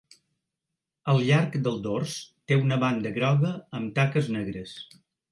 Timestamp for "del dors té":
1.67-2.57